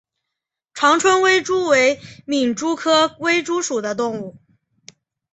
[0.73, 4.35] 长春微蛛为皿蛛科微蛛属的动物。